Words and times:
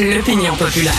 L'opinion 0.00 0.54
populaire. 0.54 0.94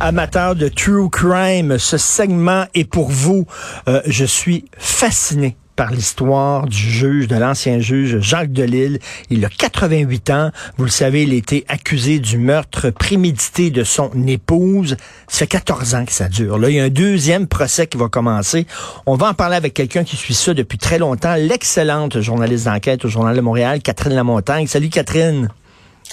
Amateur 0.00 0.56
de 0.56 0.68
True 0.68 1.10
Crime, 1.10 1.76
ce 1.78 1.98
segment 1.98 2.64
est 2.72 2.84
pour 2.84 3.10
vous. 3.10 3.46
Euh, 3.86 4.00
je 4.06 4.24
suis 4.24 4.64
fasciné 4.78 5.58
par 5.76 5.90
l'histoire 5.90 6.64
du 6.64 6.78
juge, 6.78 7.28
de 7.28 7.36
l'ancien 7.36 7.80
juge 7.80 8.18
Jacques 8.20 8.50
Delille. 8.52 8.98
Il 9.28 9.44
a 9.44 9.50
88 9.50 10.30
ans. 10.30 10.50
Vous 10.78 10.84
le 10.84 10.90
savez, 10.90 11.24
il 11.24 11.32
a 11.32 11.36
été 11.36 11.66
accusé 11.68 12.18
du 12.18 12.38
meurtre 12.38 12.88
prémédité 12.88 13.70
de 13.70 13.84
son 13.84 14.10
épouse. 14.26 14.96
Ça 15.28 15.40
fait 15.40 15.48
14 15.48 15.94
ans 15.96 16.04
que 16.06 16.12
ça 16.12 16.28
dure. 16.28 16.56
Là, 16.58 16.70
il 16.70 16.76
y 16.76 16.80
a 16.80 16.84
un 16.84 16.88
deuxième 16.88 17.46
procès 17.46 17.88
qui 17.88 17.98
va 17.98 18.08
commencer. 18.08 18.66
On 19.04 19.16
va 19.16 19.28
en 19.28 19.34
parler 19.34 19.56
avec 19.56 19.74
quelqu'un 19.74 20.04
qui 20.04 20.16
suit 20.16 20.32
ça 20.32 20.54
depuis 20.54 20.78
très 20.78 20.98
longtemps, 20.98 21.34
l'excellente 21.34 22.20
journaliste 22.20 22.64
d'enquête 22.64 23.04
au 23.04 23.08
Journal 23.08 23.36
de 23.36 23.42
Montréal, 23.42 23.82
Catherine 23.82 24.14
Lamontagne. 24.14 24.66
Salut 24.66 24.88
Catherine. 24.88 25.50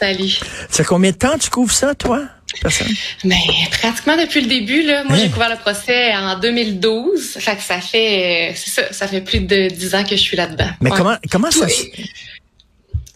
Salut. 0.02 0.40
Ça 0.70 0.78
fait 0.78 0.84
combien 0.84 1.12
de 1.12 1.16
temps 1.16 1.38
tu 1.38 1.52
couvres 1.52 1.72
ça, 1.72 1.94
toi? 1.94 2.24
Personne? 2.60 2.88
Ben, 3.24 3.38
pratiquement 3.70 4.18
depuis 4.18 4.42
le 4.42 4.48
début, 4.48 4.82
là. 4.82 5.04
Moi, 5.04 5.16
j'ai 5.16 5.26
hein? 5.26 5.30
couvert 5.30 5.52
le 5.52 5.58
procès 5.58 6.16
en 6.16 6.40
2012. 6.40 7.38
Fait 7.38 7.56
que 7.56 7.62
ça 7.62 7.80
fait, 7.80 8.54
ça, 8.56 8.92
ça 8.92 9.08
fait 9.08 9.22
plus 9.22 9.42
de 9.42 9.68
dix 9.68 9.94
ans 9.94 10.04
que 10.04 10.16
je 10.16 10.22
suis 10.22 10.36
là-dedans. 10.36 10.72
Mais 10.82 10.90
comment, 10.90 11.18
comment 11.30 11.52
ça, 11.52 11.68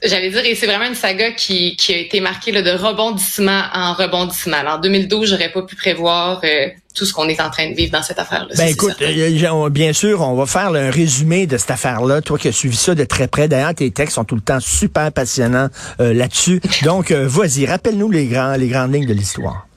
J'allais 0.04 0.30
dire, 0.30 0.46
et 0.46 0.54
c'est 0.54 0.68
vraiment 0.68 0.86
une 0.86 0.94
saga 0.94 1.32
qui, 1.32 1.76
qui 1.76 1.92
a 1.92 1.98
été 1.98 2.20
marquée 2.20 2.52
là, 2.52 2.62
de 2.62 2.72
rebondissement 2.72 3.64
en 3.74 3.94
rebondissement. 3.94 4.58
Alors, 4.58 4.76
en 4.76 4.80
2012, 4.80 5.32
j'aurais 5.32 5.52
pas 5.52 5.64
pu 5.64 5.76
prévoir 5.76 6.42
euh, 6.44 6.68
tout 6.96 7.06
ce 7.06 7.14
qu'on 7.14 7.28
est 7.28 7.40
en 7.42 7.50
train 7.50 7.70
de 7.70 7.76
vivre 7.76 7.92
dans 7.92 8.02
cette 8.02 8.20
affaire-là. 8.20 8.56
Ben 8.58 8.68
écoute, 8.68 8.96
euh, 9.02 9.70
bien 9.70 9.94
sûr, 9.94 10.22
on 10.22 10.36
va 10.36 10.46
faire 10.46 10.70
un 10.70 10.90
résumé 10.90 11.46
de 11.46 11.58
cette 11.58 11.72
affaire-là. 11.72 12.22
Toi 12.22 12.38
qui 12.38 12.48
as 12.48 12.52
suivi 12.52 12.76
ça 12.76 12.96
de 12.96 13.04
très 13.04 13.28
près. 13.28 13.48
D'ailleurs, 13.48 13.76
tes 13.76 13.92
textes 13.92 14.16
sont 14.16 14.24
tout 14.24 14.36
le 14.36 14.42
temps 14.42 14.60
super 14.60 15.12
passionnants 15.12 15.68
euh, 16.00 16.14
là-dessus. 16.14 16.62
Donc, 16.84 17.12
vas-y, 17.12 17.66
rappelle-nous 17.66 18.10
les, 18.10 18.28
grands, 18.28 18.56
les 18.56 18.68
grandes 18.68 18.94
lignes 18.94 19.08
de 19.08 19.14
l'histoire. 19.14 19.68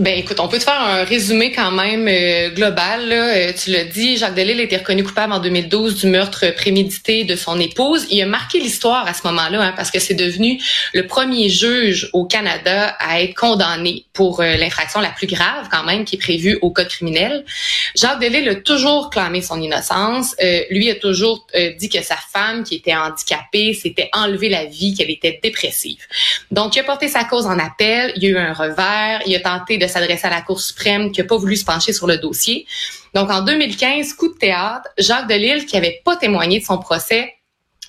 Ben 0.00 0.18
écoute, 0.18 0.40
on 0.40 0.48
peut 0.48 0.58
te 0.58 0.64
faire 0.64 0.80
un 0.80 1.04
résumé 1.04 1.52
quand 1.52 1.70
même 1.70 2.08
euh, 2.08 2.50
global. 2.50 3.08
Là. 3.08 3.28
Euh, 3.28 3.52
tu 3.52 3.70
l'as 3.70 3.84
dit, 3.84 4.16
Jacques 4.16 4.34
Delisle 4.34 4.58
a 4.58 4.62
été 4.64 4.76
reconnu 4.76 5.04
coupable 5.04 5.32
en 5.32 5.38
2012 5.38 6.00
du 6.00 6.08
meurtre 6.08 6.52
prémédité 6.56 7.22
de 7.22 7.36
son 7.36 7.60
épouse. 7.60 8.04
Il 8.10 8.20
a 8.20 8.26
marqué 8.26 8.58
l'histoire 8.58 9.06
à 9.06 9.14
ce 9.14 9.24
moment-là 9.28 9.62
hein, 9.62 9.72
parce 9.76 9.92
que 9.92 10.00
c'est 10.00 10.14
devenu 10.14 10.60
le 10.94 11.06
premier 11.06 11.48
juge 11.48 12.10
au 12.12 12.24
Canada 12.24 12.96
à 12.98 13.22
être 13.22 13.34
condamné 13.34 14.04
pour 14.12 14.40
euh, 14.40 14.56
l'infraction 14.56 14.98
la 14.98 15.10
plus 15.10 15.28
grave 15.28 15.68
quand 15.70 15.84
même 15.84 16.04
qui 16.04 16.16
est 16.16 16.18
prévue 16.18 16.58
au 16.60 16.70
code 16.70 16.88
criminel. 16.88 17.44
Jacques 17.94 18.20
Delisle 18.20 18.48
a 18.48 18.54
toujours 18.56 19.10
clamé 19.10 19.42
son 19.42 19.62
innocence. 19.62 20.34
lui 20.70 20.90
a 20.90 20.96
toujours 20.96 21.46
dit 21.78 21.88
que 21.88 22.02
sa 22.02 22.16
femme 22.16 22.64
qui 22.64 22.74
était 22.74 22.94
handicapée 22.94 23.74
s'était 23.74 24.10
enlevé 24.12 24.48
la 24.48 24.64
vie, 24.64 24.94
qu'elle 24.94 25.10
était 25.10 25.38
dépressive. 25.40 26.00
Donc 26.50 26.74
il 26.74 26.80
a 26.80 26.82
porté 26.84 27.06
sa 27.06 27.22
cause 27.22 27.46
en 27.46 27.58
appel. 27.60 28.12
Il 28.16 28.24
y 28.24 28.26
a 28.26 28.30
eu 28.30 28.38
un 28.38 28.52
revers. 28.52 29.20
Il 29.26 29.36
a 29.36 29.40
tenté 29.40 29.78
de 29.78 29.83
de 29.86 29.92
s'adresser 29.92 30.26
à 30.26 30.30
la 30.30 30.42
Cour 30.42 30.60
suprême 30.60 31.12
qui 31.12 31.20
n'a 31.20 31.26
pas 31.26 31.36
voulu 31.36 31.56
se 31.56 31.64
pencher 31.64 31.92
sur 31.92 32.06
le 32.06 32.18
dossier. 32.18 32.66
Donc, 33.14 33.30
en 33.30 33.42
2015, 33.42 34.14
coup 34.14 34.28
de 34.28 34.38
théâtre, 34.38 34.88
Jacques 34.98 35.28
Delisle, 35.28 35.66
qui 35.66 35.76
avait 35.76 36.00
pas 36.04 36.16
témoigné 36.16 36.60
de 36.60 36.64
son 36.64 36.78
procès, 36.78 37.34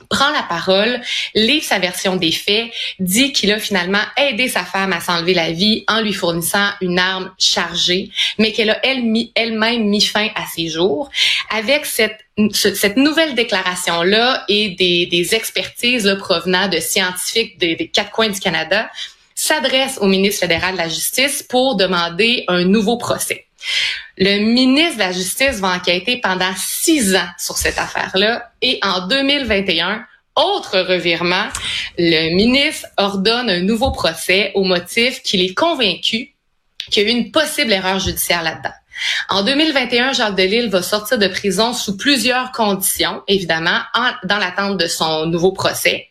prend 0.09 0.29
la 0.31 0.43
parole, 0.43 1.01
lit 1.33 1.61
sa 1.61 1.79
version 1.79 2.15
des 2.15 2.31
faits, 2.31 2.71
dit 2.99 3.31
qu'il 3.31 3.51
a 3.51 3.59
finalement 3.59 4.01
aidé 4.17 4.47
sa 4.47 4.63
femme 4.63 4.93
à 4.93 4.99
s'enlever 4.99 5.33
la 5.33 5.51
vie 5.51 5.83
en 5.87 6.01
lui 6.01 6.13
fournissant 6.13 6.69
une 6.81 6.99
arme 6.99 7.31
chargée, 7.37 8.09
mais 8.37 8.51
qu'elle 8.51 8.71
a 8.71 8.79
elle-même 8.83 9.85
mis 9.85 10.01
fin 10.01 10.27
à 10.35 10.45
ses 10.53 10.67
jours. 10.67 11.09
Avec 11.49 11.85
cette, 11.85 12.19
nouvelle 12.97 13.35
déclaration-là 13.35 14.43
et 14.49 14.69
des, 14.71 15.35
expertises 15.35 16.15
provenant 16.19 16.67
de 16.67 16.79
scientifiques 16.79 17.57
des 17.57 17.89
quatre 17.91 18.11
coins 18.11 18.29
du 18.29 18.39
Canada, 18.39 18.89
s'adresse 19.45 19.99
au 20.01 20.07
ministre 20.07 20.41
fédéral 20.41 20.73
de 20.73 20.79
la 20.79 20.89
Justice 20.89 21.43
pour 21.43 21.75
demander 21.75 22.45
un 22.47 22.65
nouveau 22.65 22.97
procès. 22.97 23.45
Le 24.17 24.39
ministre 24.39 24.95
de 24.95 24.99
la 24.99 25.11
Justice 25.11 25.59
va 25.59 25.75
enquêter 25.75 26.17
pendant 26.17 26.53
six 26.57 27.15
ans 27.15 27.27
sur 27.37 27.57
cette 27.57 27.77
affaire-là 27.77 28.51
et 28.61 28.79
en 28.81 29.07
2021, 29.07 30.05
autre 30.35 30.79
revirement, 30.79 31.47
le 31.97 32.35
ministre 32.35 32.87
ordonne 32.97 33.49
un 33.49 33.61
nouveau 33.61 33.91
procès 33.91 34.51
au 34.55 34.63
motif 34.63 35.21
qu'il 35.21 35.41
est 35.41 35.53
convaincu 35.53 36.33
qu'il 36.89 37.03
y 37.03 37.05
a 37.05 37.09
eu 37.09 37.11
une 37.11 37.31
possible 37.31 37.71
erreur 37.71 37.99
judiciaire 37.99 38.43
là-dedans. 38.43 38.73
En 39.29 39.43
2021, 39.43 40.13
Jacques 40.13 40.35
Delisle 40.35 40.69
va 40.69 40.81
sortir 40.81 41.17
de 41.17 41.27
prison 41.27 41.73
sous 41.73 41.97
plusieurs 41.97 42.51
conditions, 42.51 43.21
évidemment, 43.27 43.79
dans 44.23 44.37
l'attente 44.37 44.77
de 44.77 44.87
son 44.87 45.25
nouveau 45.25 45.51
procès. 45.51 46.07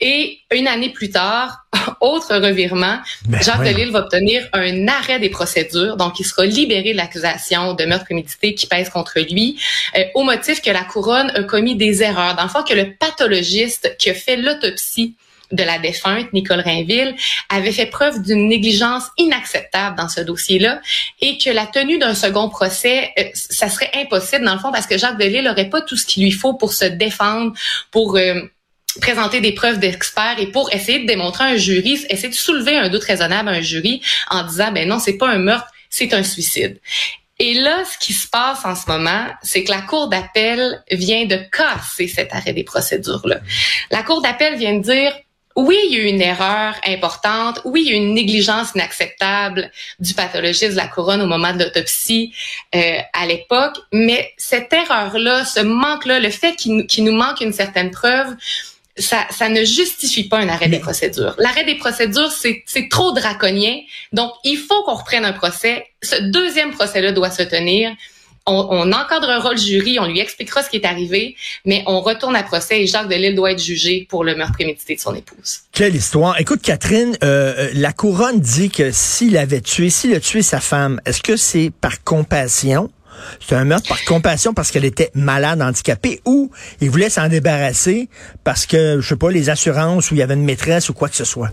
Et 0.00 0.38
une 0.52 0.68
année 0.68 0.90
plus 0.90 1.10
tard, 1.10 1.64
autre 2.00 2.36
revirement, 2.36 2.98
ben 3.26 3.42
Jacques 3.42 3.64
Delisle 3.64 3.90
va 3.90 4.00
obtenir 4.00 4.48
un 4.52 4.88
arrêt 4.88 5.18
des 5.18 5.30
procédures, 5.30 5.96
donc 5.96 6.20
il 6.20 6.24
sera 6.24 6.44
libéré 6.44 6.92
de 6.92 6.96
l'accusation 6.96 7.74
de 7.74 7.84
meurtre 7.84 8.04
prémédité 8.04 8.54
qui 8.54 8.66
pèse 8.66 8.90
contre 8.90 9.18
lui, 9.20 9.58
euh, 9.96 10.04
au 10.14 10.22
motif 10.22 10.62
que 10.62 10.70
la 10.70 10.84
couronne 10.84 11.30
a 11.34 11.42
commis 11.42 11.76
des 11.76 12.02
erreurs. 12.02 12.34
Dans 12.36 12.44
le 12.44 12.48
fond, 12.48 12.62
que 12.62 12.74
le 12.74 12.94
pathologiste 12.94 13.96
qui 13.98 14.10
a 14.10 14.14
fait 14.14 14.36
l'autopsie 14.36 15.14
de 15.52 15.62
la 15.62 15.78
défunte, 15.78 16.32
Nicole 16.32 16.60
Rainville, 16.60 17.14
avait 17.48 17.72
fait 17.72 17.86
preuve 17.86 18.22
d'une 18.22 18.48
négligence 18.48 19.04
inacceptable 19.18 19.96
dans 19.96 20.08
ce 20.08 20.20
dossier-là 20.20 20.80
et 21.20 21.38
que 21.38 21.50
la 21.50 21.66
tenue 21.66 21.98
d'un 21.98 22.14
second 22.14 22.48
procès, 22.48 23.12
euh, 23.18 23.24
ça 23.34 23.68
serait 23.68 23.90
impossible 23.94 24.44
dans 24.44 24.54
le 24.54 24.60
fond 24.60 24.72
parce 24.72 24.86
que 24.86 24.98
Jacques 24.98 25.18
Delisle 25.18 25.44
n'aurait 25.44 25.68
pas 25.68 25.82
tout 25.82 25.96
ce 25.96 26.06
qu'il 26.06 26.24
lui 26.24 26.32
faut 26.32 26.54
pour 26.54 26.72
se 26.72 26.84
défendre, 26.86 27.52
pour 27.90 28.16
euh, 28.16 28.40
présenter 29.00 29.40
des 29.40 29.52
preuves 29.52 29.78
d'experts 29.78 30.36
et 30.38 30.46
pour 30.46 30.72
essayer 30.72 31.00
de 31.00 31.06
démontrer 31.06 31.44
un 31.44 31.56
jury, 31.56 32.04
essayer 32.08 32.28
de 32.28 32.34
soulever 32.34 32.76
un 32.76 32.88
doute 32.88 33.04
raisonnable 33.04 33.48
à 33.48 33.52
un 33.52 33.60
jury 33.60 34.02
en 34.30 34.44
disant 34.44 34.72
ben 34.72 34.88
non, 34.88 34.98
c'est 34.98 35.16
pas 35.16 35.28
un 35.28 35.38
meurtre, 35.38 35.68
c'est 35.88 36.14
un 36.14 36.22
suicide. 36.22 36.78
Et 37.38 37.54
là, 37.54 37.82
ce 37.84 37.98
qui 37.98 38.12
se 38.12 38.28
passe 38.28 38.64
en 38.64 38.76
ce 38.76 38.88
moment, 38.88 39.26
c'est 39.42 39.64
que 39.64 39.72
la 39.72 39.80
Cour 39.80 40.08
d'appel 40.08 40.82
vient 40.90 41.24
de 41.24 41.36
casser 41.50 42.06
cet 42.06 42.32
arrêt 42.32 42.52
des 42.52 42.62
procédures-là. 42.62 43.40
La 43.90 44.02
Cour 44.02 44.22
d'appel 44.22 44.56
vient 44.58 44.74
de 44.74 44.82
dire, 44.82 45.12
oui, 45.56 45.78
il 45.86 45.92
y 45.92 45.96
a 45.96 46.04
eu 46.04 46.06
une 46.06 46.22
erreur 46.22 46.74
importante. 46.86 47.60
Oui, 47.64 47.82
il 47.84 47.90
y 47.90 47.94
a 47.94 47.98
eu 47.98 48.02
une 48.02 48.14
négligence 48.14 48.72
inacceptable 48.74 49.70
du 49.98 50.14
pathologiste 50.14 50.72
de 50.72 50.76
la 50.76 50.88
couronne 50.88 51.22
au 51.22 51.26
moment 51.26 51.52
de 51.52 51.64
l'autopsie 51.64 52.32
euh, 52.74 52.98
à 53.12 53.26
l'époque. 53.26 53.76
Mais 53.92 54.32
cette 54.36 54.72
erreur-là, 54.72 55.44
ce 55.44 55.60
manque-là, 55.60 56.20
le 56.20 56.30
fait 56.30 56.56
qu'il 56.56 57.04
nous 57.04 57.12
manque 57.12 57.40
une 57.40 57.52
certaine 57.52 57.90
preuve, 57.90 58.34
ça, 58.96 59.26
ça 59.30 59.48
ne 59.48 59.64
justifie 59.64 60.24
pas 60.28 60.38
un 60.38 60.48
arrêt 60.48 60.68
des 60.68 60.78
procédures. 60.78 61.34
L'arrêt 61.38 61.64
des 61.64 61.76
procédures, 61.76 62.30
c'est 62.30 62.88
trop 62.90 63.12
draconien. 63.12 63.80
Donc, 64.12 64.32
il 64.44 64.58
faut 64.58 64.82
qu'on 64.84 64.94
reprenne 64.94 65.24
un 65.24 65.32
procès. 65.32 65.86
Ce 66.02 66.16
deuxième 66.16 66.72
procès-là 66.72 67.12
doit 67.12 67.30
se 67.30 67.42
tenir 67.42 67.94
on, 68.46 68.68
on, 68.70 68.92
encadrera 68.92 69.52
le 69.52 69.56
jury, 69.56 69.98
on 69.98 70.06
lui 70.06 70.20
expliquera 70.20 70.62
ce 70.62 70.70
qui 70.70 70.76
est 70.76 70.86
arrivé, 70.86 71.36
mais 71.64 71.82
on 71.86 72.00
retourne 72.00 72.34
à 72.36 72.42
procès 72.42 72.82
et 72.82 72.86
Jacques 72.86 73.08
Delisle 73.08 73.34
doit 73.34 73.52
être 73.52 73.62
jugé 73.62 74.06
pour 74.08 74.24
le 74.24 74.34
meurtre 74.34 74.54
prémédité 74.54 74.96
de 74.96 75.00
son 75.00 75.14
épouse. 75.14 75.60
Quelle 75.72 75.94
histoire. 75.94 76.40
Écoute, 76.40 76.62
Catherine, 76.62 77.16
euh, 77.22 77.54
euh, 77.56 77.70
la 77.74 77.92
couronne 77.92 78.40
dit 78.40 78.70
que 78.70 78.90
s'il 78.90 79.36
avait 79.36 79.60
tué, 79.60 79.90
s'il 79.90 80.14
a 80.14 80.20
tué 80.20 80.42
sa 80.42 80.60
femme, 80.60 81.00
est-ce 81.06 81.22
que 81.22 81.36
c'est 81.36 81.70
par 81.80 82.02
compassion? 82.02 82.90
C'est 83.46 83.54
un 83.54 83.64
meurtre 83.64 83.88
par 83.88 84.02
compassion 84.04 84.54
parce 84.54 84.70
qu'elle 84.70 84.84
était 84.84 85.10
malade, 85.14 85.62
handicapée, 85.62 86.20
ou 86.24 86.50
il 86.80 86.90
voulait 86.90 87.10
s'en 87.10 87.28
débarrasser 87.28 88.08
parce 88.42 88.66
que, 88.66 89.00
je 89.00 89.08
sais 89.08 89.16
pas, 89.16 89.30
les 89.30 89.50
assurances 89.50 90.10
ou 90.10 90.14
il 90.14 90.18
y 90.18 90.22
avait 90.22 90.34
une 90.34 90.44
maîtresse 90.44 90.88
ou 90.88 90.94
quoi 90.94 91.08
que 91.08 91.16
ce 91.16 91.24
soit? 91.24 91.50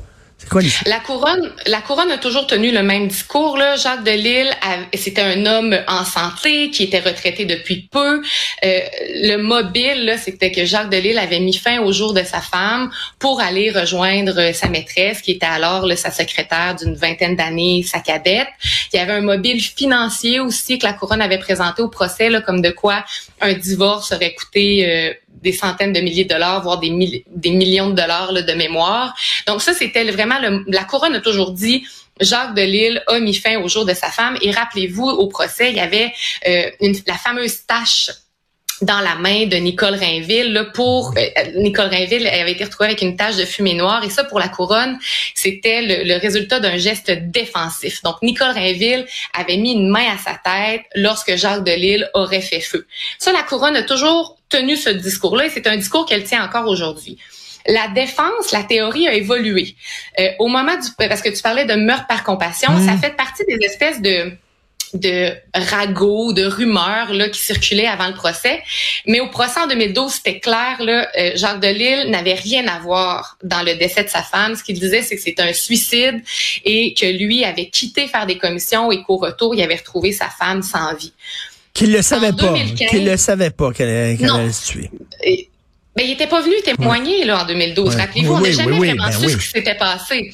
La 0.86 1.00
couronne, 1.00 1.52
la 1.68 1.82
couronne 1.82 2.12
a 2.12 2.18
toujours 2.18 2.48
tenu 2.48 2.72
le 2.72 2.82
même 2.82 3.08
discours. 3.08 3.58
Là. 3.58 3.76
Jacques 3.76 4.04
Delisle, 4.04 4.52
c'était 4.96 5.22
un 5.22 5.46
homme 5.46 5.78
en 5.88 6.04
santé 6.06 6.72
qui 6.72 6.84
était 6.84 7.00
retraité 7.00 7.46
depuis 7.46 7.88
peu. 7.92 8.22
Euh, 8.64 8.80
le 9.16 9.38
mobile, 9.38 10.16
c'était 10.22 10.52
que 10.52 10.66
Jacques 10.66 10.90
Delisle 10.90 11.20
avait 11.20 11.40
mis 11.40 11.54
fin 11.54 11.80
au 11.82 11.92
jour 11.92 12.14
de 12.14 12.24
sa 12.24 12.42
femme 12.42 12.90
pour 13.20 13.42
aller 13.42 13.70
rejoindre 13.70 14.54
sa 14.54 14.70
maîtresse, 14.70 15.22
qui 15.22 15.32
était 15.32 15.46
alors 15.46 15.86
sa 15.98 16.12
secrétaire 16.12 16.76
d'une 16.76 16.96
vingtaine 16.96 17.36
d'années, 17.36 17.84
sa 17.84 18.00
cadette. 18.00 18.48
Il 18.94 18.98
y 18.98 19.00
avait 19.00 19.14
un 19.14 19.22
mobile 19.22 19.62
financier 19.62 20.40
aussi 20.40 20.80
que 20.80 20.86
la 20.86 20.94
couronne 20.94 21.22
avait 21.22 21.38
présenté 21.38 21.82
au 21.82 21.90
procès, 21.90 22.30
là, 22.30 22.42
comme 22.42 22.62
de 22.62 22.72
quoi 22.72 23.04
un 23.42 23.54
divorce 23.54 24.12
aurait 24.12 24.34
coûté 24.34 24.90
euh, 24.90 25.14
des 25.42 25.54
centaines 25.54 25.94
de 25.94 26.00
milliers 26.00 26.26
de 26.26 26.30
dollars, 26.30 26.62
voire 26.62 26.80
des, 26.80 27.24
des 27.28 27.52
millions 27.52 27.90
de 27.90 27.96
dollars 27.96 28.34
de 28.34 28.54
mémoire. 28.54 29.16
Donc 29.48 29.62
ça, 29.62 29.74
c'était 29.74 30.10
vraiment 30.12 30.40
le, 30.40 30.64
la 30.68 30.84
couronne 30.84 31.16
a 31.16 31.22
toujours 31.22 31.52
dit. 31.52 31.86
Jacques 32.20 32.54
Delisle 32.54 33.02
a 33.08 33.20
mis 33.20 33.34
fin 33.34 33.58
au 33.62 33.68
jour 33.68 33.86
de 33.86 33.94
sa 33.94 34.10
femme 34.10 34.38
et 34.42 34.52
rappelez-vous 34.52 35.08
au 35.08 35.28
procès 35.28 35.70
il 35.70 35.78
y 35.78 35.80
avait 35.80 36.12
euh, 36.48 36.70
une, 36.82 36.94
la 37.08 37.14
fameuse 37.14 37.66
tâche 37.66 38.10
dans 38.82 39.00
la 39.00 39.16
main 39.16 39.46
de 39.46 39.58
Nicole 39.58 39.96
Rainville 39.96 40.54
là, 40.54 40.66
pour 40.66 41.14
euh, 41.18 41.22
Nicole 41.56 41.88
Rainville 41.88 42.28
avait 42.28 42.52
été 42.52 42.66
retrouvée 42.66 42.90
avec 42.90 43.02
une 43.02 43.16
tache 43.16 43.38
de 43.38 43.46
fumée 43.46 43.74
noire 43.74 44.04
et 44.04 44.10
ça 44.10 44.24
pour 44.24 44.40
la 44.40 44.50
couronne 44.50 44.98
c'était 45.34 45.82
le, 45.82 46.04
le, 46.04 46.20
résultat 46.20 46.60
d'un 46.60 46.78
geste 46.78 47.12
défensif 47.12 48.02
donc 48.04 48.16
Nicole 48.22 48.52
Rainville 48.52 49.06
avait 49.34 49.58
mis 49.58 49.74
une 49.74 49.90
main 49.90 50.14
à 50.14 50.18
sa 50.18 50.34
tête 50.34 50.82
lorsque 50.96 51.36
Jacques 51.36 51.64
Delisle 51.64 52.10
aurait 52.14 52.42
fait 52.42 52.62
feu 52.62 52.86
ça 53.18 53.32
la 53.32 53.44
couronne 53.44 53.76
a 53.76 53.84
toujours 53.84 54.39
tenu 54.50 54.76
ce 54.76 54.90
discours-là 54.90 55.46
et 55.46 55.50
c'est 55.50 55.68
un 55.68 55.78
discours 55.78 56.06
qu'elle 56.06 56.24
tient 56.24 56.44
encore 56.44 56.68
aujourd'hui. 56.68 57.18
la 57.68 57.88
défense, 57.90 58.52
la 58.52 58.64
théorie 58.64 59.08
a 59.08 59.14
évolué. 59.14 59.76
Euh, 60.20 60.30
au 60.40 60.48
moment 60.48 60.76
du, 60.76 60.88
parce 60.98 61.22
que 61.22 61.30
tu 61.30 61.42
parlais 61.42 61.66
de 61.66 61.76
meurtre 61.76 62.08
par 62.08 62.24
compassion, 62.24 62.70
ça 62.80 62.94
mmh. 62.94 63.00
fait 63.00 63.16
partie 63.16 63.44
des 63.46 63.64
espèces 63.66 64.02
de 64.02 64.32
de 64.94 65.34
ragots, 65.54 66.34
de 66.34 66.46
rumeurs 66.46 67.14
là, 67.14 67.30
qui 67.30 67.40
circulaient 67.40 67.88
avant 67.88 68.08
le 68.08 68.14
procès. 68.14 68.62
Mais 69.06 69.20
au 69.20 69.28
procès 69.28 69.60
en 69.60 69.68
2012, 69.68 70.12
c'était 70.12 70.40
clair, 70.40 70.78
là, 70.80 71.08
euh, 71.18 71.32
Jacques 71.36 71.60
Delisle 71.60 72.10
n'avait 72.10 72.34
rien 72.34 72.68
à 72.68 72.80
voir 72.80 73.38
dans 73.44 73.62
le 73.62 73.76
décès 73.76 74.04
de 74.04 74.10
sa 74.10 74.24
femme. 74.24 74.56
Ce 74.56 74.64
qu'il 74.64 74.80
disait, 74.80 75.02
c'est 75.02 75.16
que 75.16 75.22
c'était 75.22 75.44
un 75.44 75.54
suicide 75.54 76.22
et 76.66 76.94
que 76.94 77.06
lui 77.06 77.44
avait 77.44 77.70
quitté 77.70 78.08
faire 78.08 78.26
des 78.26 78.38
commissions 78.38 78.92
et 78.92 79.04
qu'au 79.04 79.18
retour, 79.18 79.54
il 79.54 79.62
avait 79.62 79.76
retrouvé 79.76 80.12
sa 80.12 80.30
femme 80.30 80.62
sans 80.62 80.96
vie. 80.96 81.14
Qu'il 81.80 81.94
le 81.94 82.02
savait 82.02 82.34
pas. 82.34 82.54
Qu'il 82.90 83.06
le 83.06 83.16
savait 83.16 83.52
pas 83.52 83.72
qu'elle 83.72 83.90
allait 83.90 84.52
se 84.52 84.68
tuer. 84.68 84.92
Ben, 85.96 86.04
il 86.06 86.12
était 86.12 86.28
pas 86.28 86.42
venu 86.42 86.56
témoigner 86.64 87.24
là 87.24 87.44
en 87.44 87.46
2012. 87.48 87.96
Rappelez-vous, 87.96 88.34
on 88.34 88.40
n'a 88.42 88.52
jamais 88.52 88.78
vraiment 88.78 89.06
ben 89.06 89.12
su 89.12 89.30
ce 89.30 89.38
qui 89.38 89.48
s'était 89.48 89.76
passé. 89.76 90.32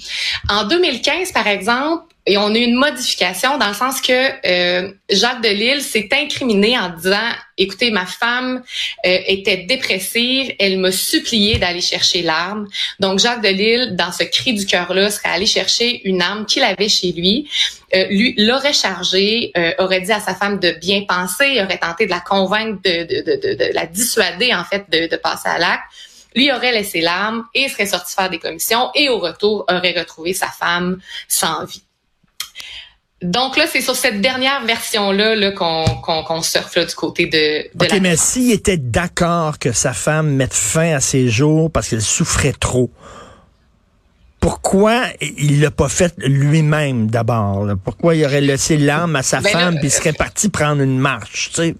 En 0.49 0.67
2015, 0.67 1.31
par 1.31 1.47
exemple, 1.47 2.14
et 2.27 2.37
on 2.37 2.47
a 2.47 2.57
eu 2.57 2.63
une 2.63 2.75
modification 2.75 3.57
dans 3.57 3.67
le 3.67 3.73
sens 3.73 4.01
que 4.01 4.13
euh, 4.47 4.91
Jacques 5.09 5.43
Delisle 5.43 5.81
s'est 5.81 6.09
incriminé 6.11 6.77
en 6.77 6.89
disant 6.89 7.29
écoutez 7.57 7.91
ma 7.91 8.05
femme 8.05 8.63
euh, 9.05 9.17
était 9.27 9.57
dépressive 9.57 10.51
elle 10.57 10.79
m'a 10.79 10.91
supplié 10.91 11.59
d'aller 11.59 11.81
chercher 11.81 12.23
l'arme. 12.23 12.67
Donc 12.99 13.19
Jacques 13.19 13.43
Delisle 13.43 13.95
dans 13.95 14.11
ce 14.11 14.23
cri 14.23 14.53
du 14.53 14.65
cœur 14.65 14.93
là 14.93 15.11
serait 15.11 15.29
allé 15.29 15.45
chercher 15.45 16.01
une 16.07 16.21
arme 16.21 16.45
qu'il 16.45 16.63
avait 16.63 16.89
chez 16.89 17.11
lui. 17.11 17.47
Euh, 17.93 18.07
lui 18.07 18.33
l'aurait 18.37 18.73
chargée 18.73 19.51
aurait 19.77 20.01
dit 20.01 20.11
à 20.11 20.19
sa 20.19 20.33
femme 20.33 20.59
de 20.59 20.71
bien 20.71 21.03
penser 21.07 21.61
aurait 21.61 21.77
tenté 21.77 22.05
de 22.05 22.11
la 22.11 22.21
convaincre 22.21 22.81
de, 22.83 23.03
de, 23.03 23.21
de, 23.21 23.53
de 23.53 23.73
la 23.73 23.85
dissuader 23.85 24.53
en 24.53 24.63
fait 24.63 24.85
de 24.89 25.15
passer 25.17 25.49
à 25.49 25.59
l'acte. 25.59 25.83
Lui 26.35 26.51
aurait 26.51 26.73
laissé 26.73 27.01
l'arme 27.01 27.45
et 27.53 27.69
serait 27.69 27.85
sorti 27.85 28.13
faire 28.13 28.29
des 28.29 28.39
commissions 28.39 28.89
et 28.93 29.07
au 29.09 29.19
retour 29.19 29.63
aurait 29.69 29.97
retrouvé 29.97 30.33
sa 30.33 30.47
femme 30.47 30.99
sans 31.29 31.63
vie. 31.65 31.84
Donc 33.25 33.57
là, 33.57 33.65
c'est 33.71 33.81
sur 33.81 33.95
cette 33.95 34.21
dernière 34.21 34.63
version-là 34.65 35.35
-là, 35.35 35.51
qu'on 35.53 36.41
surfe 36.41 36.77
du 36.77 36.95
côté 36.95 37.25
de, 37.25 37.77
de 37.77 37.85
OK, 37.85 37.99
mais 38.01 38.15
s'il 38.15 38.51
était 38.51 38.77
d'accord 38.77 39.57
que 39.59 39.71
sa 39.71 39.93
femme 39.93 40.29
mette 40.29 40.53
fin 40.53 40.95
à 40.95 40.99
ses 40.99 41.29
jours 41.29 41.71
parce 41.71 41.89
qu'elle 41.89 42.01
souffrait 42.01 42.53
trop, 42.53 42.91
pourquoi 44.39 45.05
il 45.21 45.61
l'a 45.61 45.71
pas 45.71 45.89
fait 45.89 46.13
lui-même 46.17 47.09
d'abord? 47.09 47.67
Pourquoi 47.83 48.15
il 48.15 48.23
aurait 48.25 48.41
laissé 48.41 48.77
l'âme 48.77 49.15
à 49.15 49.23
sa 49.23 49.41
ben 49.41 49.49
femme 49.49 49.79
puis 49.79 49.89
serait 49.89 50.13
parti 50.13 50.49
prendre 50.49 50.83
une 50.83 50.99
marche? 50.99 51.49
Tu 51.49 51.61
sais? 51.61 51.75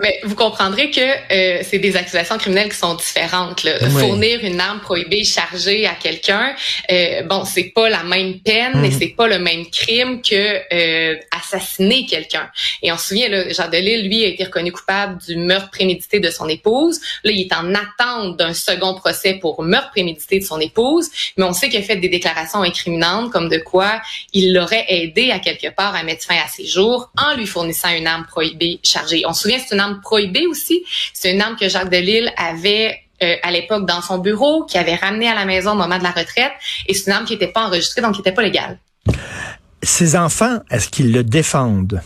Mais 0.00 0.20
vous 0.24 0.34
comprendrez 0.34 0.90
que 0.90 1.00
euh, 1.00 1.62
c'est 1.62 1.78
des 1.78 1.96
accusations 1.96 2.38
criminelles 2.38 2.70
qui 2.70 2.78
sont 2.78 2.94
différentes. 2.94 3.62
Là. 3.62 3.78
Fournir 3.90 4.42
une 4.42 4.58
arme 4.58 4.80
prohibée 4.80 5.22
chargée 5.24 5.86
à 5.86 5.94
quelqu'un, 5.94 6.54
euh, 6.90 7.22
bon, 7.24 7.44
c'est 7.44 7.72
pas 7.74 7.90
la 7.90 8.02
même 8.02 8.40
peine 8.40 8.82
et 8.84 8.88
mhm. 8.88 8.98
c'est 8.98 9.08
pas 9.08 9.28
le 9.28 9.38
même 9.38 9.66
crime 9.66 10.22
que 10.22 10.60
euh, 10.72 11.16
assassiner 11.36 12.06
quelqu'un. 12.06 12.48
Et 12.82 12.90
on 12.90 12.96
se 12.96 13.08
souvient, 13.08 13.28
là, 13.28 13.50
Jean 13.50 13.68
Delisle, 13.68 14.06
lui, 14.06 14.24
a 14.24 14.28
été 14.28 14.44
reconnu 14.44 14.72
coupable 14.72 15.20
du 15.26 15.36
meurtre 15.36 15.70
prémédité 15.70 16.20
de 16.20 16.30
son 16.30 16.48
épouse. 16.48 16.98
Là, 17.24 17.32
il 17.32 17.42
est 17.42 17.54
en 17.54 17.74
attente 17.74 18.38
d'un 18.38 18.54
second 18.54 18.94
procès 18.94 19.34
pour 19.34 19.62
meurtre 19.62 19.90
prémédité 19.90 20.38
de 20.38 20.44
son 20.44 20.58
épouse, 20.58 21.08
mais 21.36 21.44
on 21.44 21.52
sait 21.52 21.68
qu'il 21.68 21.80
a 21.80 21.82
fait 21.82 21.96
des 21.96 22.08
déclarations 22.08 22.62
incriminantes 22.62 23.30
comme 23.30 23.50
de 23.50 23.58
quoi 23.58 24.00
il 24.32 24.54
l'aurait 24.54 24.86
aidé 24.88 25.30
à 25.32 25.38
quelque 25.38 25.68
part 25.68 25.94
à 25.94 26.02
mettre 26.02 26.24
fin 26.24 26.36
à 26.36 26.48
ses 26.48 26.64
jours 26.64 27.10
en 27.18 27.36
lui 27.36 27.46
fournissant 27.46 27.90
une 27.90 28.06
arme 28.06 28.24
prohibée 28.26 28.80
chargée. 28.82 29.24
On 29.26 29.34
se 29.34 29.42
souvient, 29.42 29.58
c'est 29.58 29.74
une 29.74 29.81
arme 29.82 30.00
prohibée 30.00 30.46
aussi. 30.46 30.84
C'est 31.12 31.32
une 31.32 31.40
arme 31.40 31.56
que 31.56 31.68
Jacques 31.68 31.90
Delisle 31.90 32.32
avait 32.36 32.98
euh, 33.22 33.36
à 33.42 33.50
l'époque 33.52 33.86
dans 33.86 34.02
son 34.02 34.18
bureau, 34.18 34.64
qui 34.64 34.78
avait 34.78 34.96
ramené 34.96 35.28
à 35.28 35.34
la 35.34 35.44
maison 35.44 35.72
au 35.72 35.76
moment 35.76 35.98
de 35.98 36.02
la 36.02 36.10
retraite, 36.10 36.52
et 36.86 36.94
c'est 36.94 37.06
une 37.06 37.12
arme 37.12 37.24
qui 37.24 37.34
n'était 37.34 37.52
pas 37.52 37.66
enregistrée, 37.66 38.02
donc 38.02 38.14
qui 38.14 38.18
n'était 38.18 38.32
pas 38.32 38.42
légale. 38.42 38.78
Ses 39.82 40.16
enfants, 40.16 40.58
est-ce 40.70 40.88
qu'ils 40.88 41.12
le 41.12 41.22
défendent? 41.22 42.00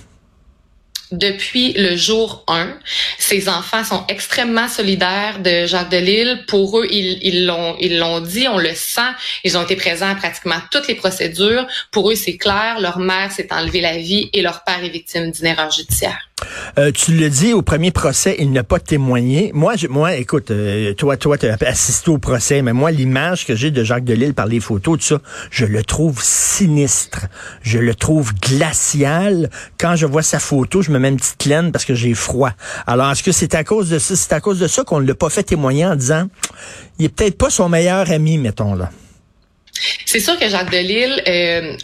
Depuis 1.13 1.73
le 1.73 1.97
jour 1.97 2.45
1. 2.49 2.79
Ses 3.19 3.49
enfants 3.49 3.85
sont 3.85 4.05
extrêmement 4.09 4.69
solidaires 4.69 5.41
de 5.41 5.67
Jacques 5.67 5.91
Delisle. 5.91 6.45
Pour 6.47 6.81
eux, 6.81 6.87
ils 6.91 7.47
l'ont 7.47 7.77
ils 7.81 7.99
l'ont 7.99 8.21
dit, 8.21 8.49
on 8.49 8.59
le 8.59 8.75
sent. 8.75 9.01
Ils 9.45 9.57
ont 9.57 9.63
été 9.63 9.77
présents 9.77 10.11
à 10.11 10.15
pratiquement 10.15 10.61
toutes 10.71 10.89
les 10.89 10.95
procédures. 10.95 11.67
Pour 11.91 12.11
eux, 12.11 12.15
c'est 12.15 12.37
clair, 12.37 12.81
leur 12.81 12.99
mère 12.99 13.33
s'est 13.33 13.49
enlevée 13.53 13.81
la 13.81 13.99
vie 13.99 14.31
et 14.33 14.43
leur 14.43 14.65
père 14.65 14.83
est 14.83 14.89
victime 14.89 15.31
d'une 15.31 15.47
erreur 15.47 15.71
judiciaire. 15.71 16.19
Euh, 16.79 16.93
tu 16.93 17.13
le 17.13 17.31
dis 17.31 17.55
au 17.55 17.63
premier 17.63 17.91
procès, 17.91 18.37
il 18.39 18.53
n'a 18.53 18.63
pas 18.63 18.79
témoigné. 18.79 19.51
Moi, 19.55 19.77
je, 19.77 19.87
moi, 19.87 20.15
écoute, 20.17 20.51
euh, 20.51 20.93
toi, 20.93 21.17
toi, 21.17 21.39
tu 21.39 21.47
as 21.47 21.57
assisté 21.63 22.11
au 22.11 22.19
procès, 22.19 22.61
mais 22.61 22.75
moi, 22.75 22.91
l'image 22.91 23.47
que 23.47 23.57
j'ai 23.57 23.71
de 23.71 23.83
Jacques 23.83 24.05
Delisle 24.05 24.35
par 24.35 24.47
les 24.47 24.61
photos, 24.61 24.99
tout 24.99 25.05
ça, 25.05 25.23
je 25.51 25.65
le 25.65 25.83
trouve 25.83 26.23
sinistre. 26.23 27.27
Je 27.63 27.79
le 27.79 27.95
trouve 27.95 28.35
glacial. 28.35 29.49
Quand 29.81 29.97
je 29.97 30.05
vois 30.05 30.23
sa 30.23 30.39
photo, 30.39 30.83
je 30.83 30.91
me 30.97 31.03
mets 31.03 31.09
une 31.11 31.17
petite 31.17 31.45
laine 31.45 31.73
parce 31.73 31.85
que 31.85 31.95
j'ai 31.95 32.15
froid. 32.15 32.51
Alors, 32.87 33.11
est-ce 33.11 33.23
que 33.23 33.33
c'est 33.33 33.55
à 33.55 33.65
cause 33.65 33.91
de 33.91 33.99
ça, 33.99 34.17
c'est 34.17 34.33
à 34.33 34.41
cause 34.41 34.59
de 34.59 34.67
ça 34.67 34.85
qu'on 34.85 35.01
ne 35.01 35.07
l'a 35.07 35.15
pas 35.15 35.31
fait 35.31 35.43
témoigner 35.43 35.87
en 35.87 35.97
disant, 35.97 36.29
il 36.99 37.07
est 37.07 37.09
peut-être 37.09 37.39
pas 37.39 37.51
son 37.51 37.69
meilleur 37.69 38.11
ami, 38.11 38.39
mettons 38.39 38.75
là? 38.75 38.91
C'est 40.05 40.21
sûr 40.21 40.39
que 40.39 40.49
Jacques 40.49 40.71
Delisle 40.71 41.23
euh, 41.29 41.77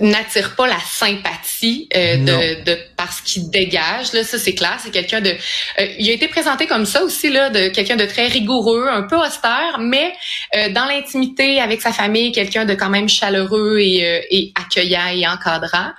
n'attire 0.00 0.54
pas 0.56 0.66
la 0.66 0.78
sympathie 0.80 1.88
euh, 1.96 2.16
de, 2.16 2.64
de 2.64 2.78
parce 2.96 3.20
qu'il 3.20 3.50
dégage. 3.50 4.12
Là, 4.12 4.24
ça 4.24 4.38
c'est 4.38 4.54
clair. 4.54 4.78
C'est 4.82 4.90
quelqu'un 4.90 5.20
de. 5.20 5.30
Euh, 5.30 5.86
il 5.98 6.08
a 6.08 6.12
été 6.12 6.28
présenté 6.28 6.66
comme 6.66 6.86
ça 6.86 7.02
aussi 7.02 7.30
là, 7.30 7.50
de 7.50 7.68
quelqu'un 7.68 7.96
de 7.96 8.06
très 8.06 8.28
rigoureux, 8.28 8.86
un 8.88 9.02
peu 9.02 9.16
austère, 9.16 9.78
mais 9.80 10.12
euh, 10.56 10.70
dans 10.70 10.84
l'intimité 10.84 11.60
avec 11.60 11.80
sa 11.80 11.92
famille, 11.92 12.32
quelqu'un 12.32 12.64
de 12.64 12.74
quand 12.74 12.90
même 12.90 13.08
chaleureux 13.08 13.78
et, 13.78 14.26
et 14.30 14.52
accueillant 14.54 15.08
et 15.08 15.26
encadrant. 15.26 15.92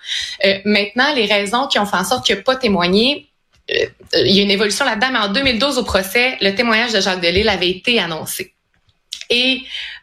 maintenant, 0.66 1.14
les 1.16 1.26
raisons 1.26 1.68
qui 1.68 1.80
ont 1.80 1.86
fait 1.86 1.98
en 1.98 2.06
sorte 2.06 2.26
qu'il 2.26 2.36
n'a 2.36 2.42
pas 2.42 2.56
témoigné. 2.56 3.28
il 3.70 4.32
y 4.32 4.40
a 4.40 4.44
une 4.44 4.52
évolution 4.52 4.86
là-dedans, 4.86 5.10
mais 5.12 5.20
en 5.20 5.30
2012 5.30 5.78
au 5.78 5.84
procès, 5.84 6.38
le 6.42 6.52
témoignage 6.52 6.94
de 6.94 7.02
Jacques 7.02 7.22
Delisle 7.22 7.50
avait 7.50 7.70
été 7.70 8.00
annoncé. 8.00 8.55
Et 9.30 9.62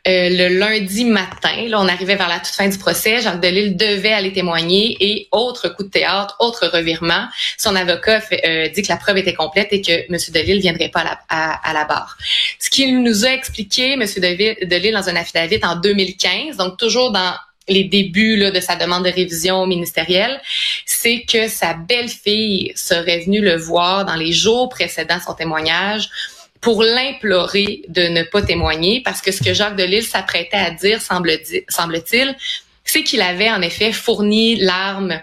euh, 0.09 0.29
le 0.31 0.59
lundi 0.59 1.05
matin, 1.05 1.69
là, 1.69 1.81
on 1.81 1.87
arrivait 1.87 2.17
vers 2.17 2.29
la 2.29 2.39
toute 2.39 2.55
fin 2.55 2.69
du 2.69 2.77
procès, 2.77 3.21
Jacques 3.21 3.41
Delisle 3.41 3.77
devait 3.77 4.13
aller 4.13 4.33
témoigner 4.33 4.97
et 5.01 5.29
autre 5.31 5.69
coup 5.69 5.85
de 5.85 5.91
théâtre, 5.91 6.37
autre 6.41 6.67
revirement, 6.67 7.27
son 7.57 7.77
avocat 7.77 8.21
euh, 8.45 8.69
dit 8.69 8.83
que 8.83 8.89
la 8.89 8.97
preuve 8.97 9.19
était 9.19 9.35
complète 9.35 9.69
et 9.71 9.81
que 9.81 9.93
M. 9.93 10.17
Delisle 10.35 10.61
viendrait 10.61 10.89
pas 10.89 11.21
à 11.29 11.73
la, 11.73 11.85
barre. 11.85 12.17
Ce 12.59 12.69
qu'il 12.69 13.03
nous 13.03 13.25
a 13.25 13.31
expliqué, 13.31 13.93
M. 13.93 14.01
Delisle, 14.01 14.93
dans 14.93 15.09
un 15.09 15.17
affidavit 15.17 15.61
en 15.63 15.77
2015, 15.77 16.57
donc 16.57 16.79
toujours 16.79 17.13
dans 17.13 17.35
les 17.69 17.85
débuts 17.85 18.37
là, 18.37 18.51
de 18.51 18.59
sa 18.59 18.75
demande 18.75 19.05
de 19.05 19.11
révision 19.11 19.67
ministérielle, 19.67 20.41
c'est 20.85 21.23
que 21.23 21.47
sa 21.47 21.75
belle-fille 21.75 22.73
serait 22.75 23.21
venue 23.21 23.41
le 23.41 23.57
voir 23.57 24.05
dans 24.05 24.17
les 24.17 24.33
jours 24.33 24.69
précédant 24.69 25.21
son 25.25 25.35
témoignage 25.35 26.09
pour 26.63 26.83
l'implorer 26.83 27.83
de 27.89 28.03
ne 28.03 28.23
pas 28.23 28.41
témoigner, 28.41 29.03
parce 29.05 29.21
que 29.21 29.33
ce 29.33 29.43
que 29.43 29.53
Jacques 29.53 29.77
Delisle 29.77 30.05
s'apprêtait 30.05 30.57
à 30.57 30.71
dire, 30.71 31.01
semble-t-il, 31.03 32.37
c'est 32.85 33.03
qu'il 33.03 33.21
avait 33.21 33.51
en 33.51 33.61
effet 33.61 33.93
fourni 33.93 34.57
l'arme 34.57 35.21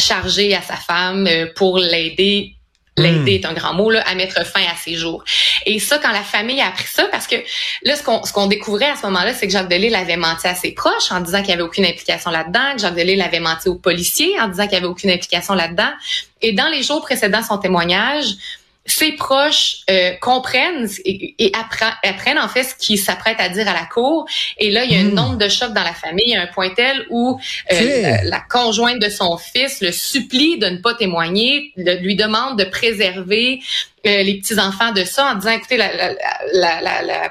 chargée 0.00 0.54
à 0.54 0.62
sa 0.62 0.76
femme 0.76 1.26
euh, 1.26 1.46
pour 1.54 1.78
l'aider 1.78 2.54
L'aider 2.98 3.34
est 3.34 3.46
un 3.46 3.52
grand 3.52 3.74
mot, 3.74 3.90
là, 3.90 4.02
à 4.06 4.14
mettre 4.14 4.44
fin 4.44 4.62
à 4.62 4.74
ses 4.74 4.94
jours. 4.94 5.22
Et 5.66 5.78
ça, 5.78 5.98
quand 5.98 6.10
la 6.10 6.22
famille 6.22 6.60
a 6.60 6.68
appris 6.68 6.86
ça, 6.86 7.04
parce 7.04 7.26
que 7.26 7.36
là, 7.82 7.96
ce 7.96 8.02
qu'on, 8.02 8.24
ce 8.24 8.32
qu'on 8.32 8.46
découvrait 8.46 8.90
à 8.90 8.96
ce 8.96 9.06
moment-là, 9.06 9.34
c'est 9.34 9.46
que 9.46 9.52
Jacques 9.52 9.68
Delisle 9.68 9.94
avait 9.94 10.16
menti 10.16 10.46
à 10.46 10.54
ses 10.54 10.72
proches 10.72 11.10
en 11.10 11.20
disant 11.20 11.38
qu'il 11.38 11.48
n'y 11.48 11.54
avait 11.54 11.62
aucune 11.62 11.84
implication 11.84 12.30
là-dedans, 12.30 12.74
que 12.74 12.80
Jacques 12.80 12.96
Delisle 12.96 13.22
avait 13.22 13.40
menti 13.40 13.68
aux 13.68 13.76
policiers 13.76 14.38
en 14.40 14.48
disant 14.48 14.64
qu'il 14.64 14.72
n'y 14.72 14.78
avait 14.78 14.86
aucune 14.86 15.10
implication 15.10 15.54
là-dedans. 15.54 15.90
Et 16.42 16.52
dans 16.52 16.68
les 16.68 16.82
jours 16.82 17.00
précédant 17.02 17.42
son 17.42 17.58
témoignage, 17.58 18.34
ses 18.90 19.12
proches 19.12 19.78
euh, 19.90 20.12
comprennent 20.20 20.88
et, 21.04 21.52
apprennent, 21.54 22.38
en 22.38 22.48
fait 22.48 22.64
ce 22.64 22.74
qu'il 22.74 22.98
s'apprête 22.98 23.36
à 23.38 23.48
dire 23.48 23.68
à 23.68 23.74
la 23.74 23.86
cour. 23.86 24.26
Et 24.58 24.70
là, 24.70 24.84
il 24.84 24.92
y 24.92 24.96
a 24.96 25.00
une 25.00 25.14
hmm. 25.14 25.18
onde 25.18 25.38
de 25.38 25.48
choc 25.48 25.72
dans 25.72 25.84
la 25.84 25.94
famille. 25.94 26.26
Il 26.26 26.32
y 26.32 26.36
a 26.36 26.42
un 26.42 26.46
point 26.46 26.70
tel 26.70 27.06
où 27.10 27.40
euh, 27.72 28.16
la, 28.24 28.40
conjointe 28.48 29.00
de 29.00 29.08
son 29.08 29.36
fils 29.36 29.80
le 29.80 29.92
supplie 29.92 30.58
de 30.58 30.66
ne 30.66 30.78
pas 30.78 30.94
témoigner, 30.94 31.72
lui 31.76 32.16
demande 32.16 32.58
de 32.58 32.64
préserver 32.64 33.60
euh, 34.06 34.22
les 34.22 34.38
petits 34.38 34.58
enfants 34.58 34.92
de 34.92 35.04
ça 35.04 35.32
en 35.32 35.34
disant 35.34 35.50
écoutez 35.50 35.76
la, 35.76 36.12
la, 36.52 36.80
la 37.02 37.30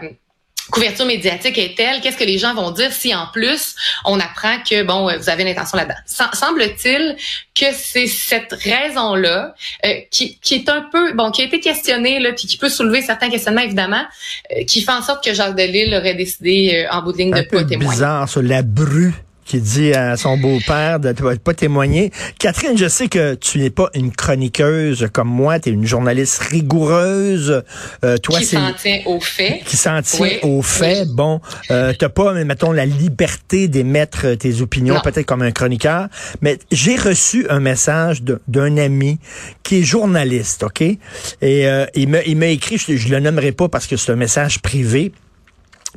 couverture 0.72 1.06
médiatique 1.06 1.58
est 1.58 1.76
telle, 1.76 2.02
qu'est-ce 2.02 2.18
que 2.18 2.24
les 2.24 2.38
gens 2.38 2.54
vont 2.54 2.72
dire 2.72 2.92
si 2.92 3.14
en 3.14 3.28
plus 3.28 3.76
on 4.06 4.20
apprend 4.20 4.58
que 4.70 4.84
bon 4.84 5.10
euh, 5.10 5.18
vous 5.18 5.30
avez 5.30 5.44
une 5.44 5.50
intention 5.50 5.78
là-dedans? 5.78 5.96
Semble-t-il 6.34 7.16
que 7.56 7.66
c'est 7.74 8.08
cette 8.08 8.54
raison-là 8.54 9.56
euh, 9.86 9.94
qui, 10.12 10.38
qui, 10.40 10.56
est 10.56 10.70
un 10.70 10.82
peu 10.92 11.14
bon 11.14 11.32
qui 11.32 11.42
a 11.42 11.46
été 11.46 11.60
questionnée 11.60 12.20
là 12.20 12.34
puis 12.34 12.48
qui 12.48 12.58
peut 12.58 12.70
soulever 12.70 13.02
certains 13.02 13.30
questionnements 13.30 13.62
évidemment 13.62 14.04
euh, 14.52 14.64
qui 14.66 14.82
fait 14.82 14.92
en 14.92 15.02
sorte 15.02 15.24
que 15.24 15.34
Jacques 15.34 15.56
Delisle 15.56 15.94
aurait 15.96 16.16
décidé 16.16 16.88
en 16.92 17.02
bout 17.02 17.14
de 17.14 17.18
ligne 17.18 17.32
de 17.32 17.42
pas 17.42 17.64
témoigner. 17.64 17.92
Bizarre 17.92 18.30
sur 18.30 18.42
la 18.42 18.62
bru 18.62 19.14
qui 19.48 19.62
dit 19.62 19.94
à 19.94 20.18
son 20.18 20.38
beau-père 20.38 21.00
de 21.00 21.10
ne 21.10 21.36
pas 21.36 21.54
témoigner. 21.54 22.12
Catherine, 22.38 22.78
je 22.78 22.88
sais 22.88 23.08
que 23.08 23.36
tu 23.36 23.60
n'es 23.60 23.70
pas 23.70 23.90
une 23.94 24.12
chroniqueuse 24.12 25.08
comme 25.14 25.30
moi, 25.30 25.60
tu 25.60 25.70
es 25.70 25.72
une 25.72 25.86
journaliste 25.86 26.40
rigoureuse. 26.40 27.64
Euh, 28.04 28.18
toi, 28.18 28.40
qui 28.40 28.46
s'en 28.46 28.74
tient 28.74 29.00
aux 29.06 29.22
faits. 29.22 29.64
Qui 29.64 29.78
s'en 29.78 30.02
tient 30.02 30.28
aux 30.44 30.62
faits. 30.62 31.08
Bon, 31.08 31.40
euh, 31.72 31.94
tu 31.98 32.04
n'as 32.04 32.10
pas, 32.10 32.34
mettons, 32.34 32.74
la 32.74 32.86
liberté 32.86 33.68
d'émettre 33.68 34.36
tes 34.36 34.62
opinions, 34.62 35.00
peut-être 35.02 35.26
comme 35.26 35.42
un 35.42 35.52
chroniqueur, 35.52 36.08
mais 36.42 36.60
j'ai 36.72 36.98
reçu 36.98 37.48
un 37.50 37.62
message 37.62 38.22
d'un 38.48 38.78
ami 38.78 39.20
qui 39.64 39.80
est 39.80 39.84
journaliste, 39.84 40.64
OK? 40.64 40.82
Et 40.82 40.98
euh, 41.42 41.86
il 41.96 42.10
m'a 42.10 42.48
écrit, 42.48 42.78
je, 42.78 42.98
je 42.98 43.08
le 43.08 43.20
nommerai 43.20 43.54
pas 43.54 43.70
parce 43.70 43.88
que 43.88 43.96
c'est 43.96 44.12
un 44.12 44.18
message 44.18 44.62
privé, 44.62 45.14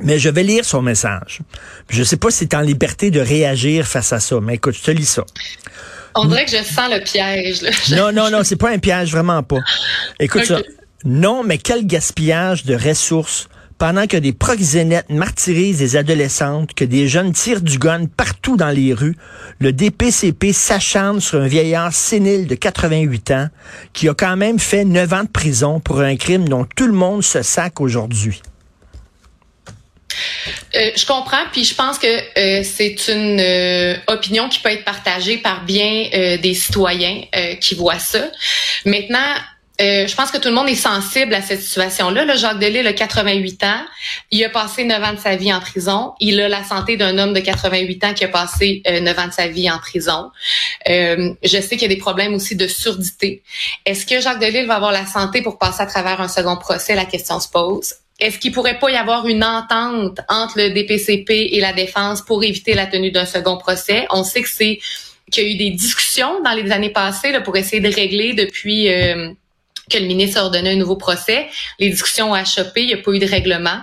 mais 0.03 0.19
je 0.19 0.29
vais 0.29 0.43
lire 0.43 0.65
son 0.65 0.83
message. 0.83 1.41
Je 1.89 2.01
ne 2.01 2.05
sais 2.05 2.17
pas 2.17 2.31
si 2.31 2.49
tu 2.49 2.57
es 2.57 2.59
en 2.59 2.63
liberté 2.63 3.11
de 3.11 3.21
réagir 3.21 3.87
face 3.87 4.13
à 4.13 4.21
ça, 4.21 4.41
mais 4.41 4.55
écoute, 4.55 4.75
je 4.75 4.83
te 4.83 4.91
lis 4.91 5.07
ça. 5.07 5.25
On 6.15 6.27
dirait 6.27 6.45
que 6.45 6.51
je 6.51 6.63
sens 6.63 6.91
le 6.91 7.03
piège. 7.03 7.63
Non, 7.91 8.13
non, 8.13 8.31
non, 8.31 8.43
c'est 8.43 8.57
pas 8.57 8.71
un 8.71 8.79
piège, 8.79 9.13
vraiment 9.13 9.43
pas. 9.43 9.59
Écoute 10.19 10.45
ça. 10.45 10.59
Non, 11.05 11.43
mais 11.45 11.59
quel 11.59 11.87
gaspillage 11.87 12.65
de 12.65 12.75
ressources 12.75 13.49
pendant 13.81 14.07
que 14.07 14.19
des 14.19 14.35
proxénètes 14.35 15.09
martyrisent 15.09 15.79
des 15.79 15.97
adolescentes, 15.97 16.75
que 16.75 16.85
des 16.85 17.09
jeunes 17.09 17.33
tirent 17.33 17.63
du 17.63 17.79
gun 17.79 18.05
partout 18.15 18.59
dans 18.59 18.69
les 18.69 18.93
rues, 18.93 19.17
le 19.59 19.73
DPCP 19.73 20.53
s'acharne 20.53 21.19
sur 21.19 21.41
un 21.41 21.47
vieillard 21.47 21.95
sénile 21.95 22.47
de 22.47 22.55
88 22.55 23.31
ans 23.31 23.49
qui 23.95 24.11
a 24.11 24.13
quand 24.13 24.37
même 24.37 24.59
fait 24.59 24.85
9 24.85 25.13
ans 25.15 25.23
de 25.23 25.31
prison 25.31 25.81
pour 25.81 26.01
un 26.01 26.17
crime 26.17 26.47
dont 26.47 26.67
tout 26.77 26.87
le 26.87 26.93
monde 26.93 27.25
se 27.25 27.41
sac 27.41 27.81
aujourd'hui. 27.81 28.43
Euh, 30.75 30.91
je 30.97 31.07
comprends, 31.07 31.45
puis 31.53 31.65
je 31.65 31.75
pense 31.75 31.99
que 31.99 32.07
euh, 32.07 32.63
c'est 32.65 33.09
une 33.09 33.41
euh, 33.41 33.97
opinion 34.07 34.49
qui 34.49 34.61
peut 34.61 34.71
être 34.71 34.85
partagée 34.85 35.39
par 35.39 35.65
bien 35.65 36.09
des 36.43 36.55
citoyens 36.55 37.23
qui 37.61 37.75
voient 37.75 37.99
ça. 37.99 38.31
Maintenant, 38.85 39.35
je 39.79 40.15
pense 40.15 40.31
que 40.31 40.39
tout 40.39 40.49
le 40.49 40.55
monde 40.55 40.69
est 40.69 40.75
sensible 40.75 41.35
à 41.35 41.43
cette 41.43 41.63
situation-là. 41.63 42.25
Le 42.25 42.37
Jacques 42.37 42.59
Delisle 42.59 42.87
a 42.87 42.93
88 42.93 43.65
ans. 43.65 43.83
Il 44.31 44.45
a 44.45 44.51
passé 44.51 44.85
9 44.85 45.03
ans 45.03 45.13
de 45.15 45.19
sa 45.19 45.37
vie 45.37 45.53
en 45.53 45.61
prison. 45.61 46.13
Il 46.21 46.41
a 46.41 46.49
la 46.49 46.65
santé 46.65 46.97
d'un 46.97 47.17
homme 47.19 47.33
de 47.33 47.41
88 47.41 48.05
ans 48.05 48.15
qui 48.15 48.25
a 48.25 48.29
passé 48.29 48.83
9 48.87 49.19
ans 49.19 49.29
de 49.29 49.33
sa 49.33 49.49
vie 49.49 49.71
en 49.71 49.79
prison. 49.79 50.31
je 50.87 51.37
sais 51.43 51.77
qu'il 51.77 51.83
y 51.83 51.85
a 51.87 51.89
des 51.89 51.97
problèmes 51.97 52.35
aussi 52.35 52.57
de 52.57 52.67
surdité. 52.67 53.43
Est-ce 53.87 54.05
que 54.07 54.21
Jacques 54.21 54.41
Delisle 54.41 54.67
va 54.67 54.77
avoir 54.77 54.93
la 54.93 55.07
santé 55.07 55.43
pour 55.43 55.59
passer 55.59 55.83
à 55.83 55.87
travers 55.87 56.21
un 56.21 56.29
second 56.29 56.57
procès? 56.57 56.95
La 56.95 57.07
question 57.07 57.41
se 57.41 57.49
pose. 57.49 57.95
Est-ce 58.21 58.39
qu'il 58.39 58.53
pourrait 58.53 58.79
pas 58.79 58.91
y 58.91 58.97
avoir 58.97 59.27
une 59.27 59.43
entente 59.43 60.21
entre 60.29 60.59
le 60.59 60.71
DPCP 60.71 61.51
et 61.53 61.61
la 61.61 61.73
défense 61.73 62.23
pour 62.23 62.45
éviter 62.45 62.75
la 62.75 62.87
tenue 62.87 63.11
d'un 63.11 63.27
second 63.27 63.57
procès? 63.57 64.07
On 64.11 64.25
sait 64.25 64.43
que 64.43 64.49
c'est 64.49 64.79
qu'il 65.31 65.45
y 65.45 65.47
a 65.47 65.51
eu 65.51 65.57
des 65.57 65.71
discussions 65.71 66.43
dans 66.43 66.53
les 66.53 66.71
années 66.71 66.91
passées 66.91 67.33
là, 67.33 67.41
pour 67.41 67.57
essayer 67.57 67.81
de 67.81 67.93
régler 67.93 68.35
depuis 68.35 68.89
euh, 68.89 69.31
que 69.91 69.99
le 69.99 70.07
ministre 70.07 70.39
a 70.39 70.45
ordonné 70.45 70.71
un 70.71 70.77
nouveau 70.77 70.97
procès. 70.97 71.49
Les 71.79 71.91
discussions 71.91 72.31
ont 72.31 72.35
achoppé, 72.35 72.83
il 72.83 72.87
n'y 72.89 72.95
a 72.95 72.99
pas 72.99 73.13
eu 73.13 73.19
de 73.19 73.27
règlement. 73.27 73.81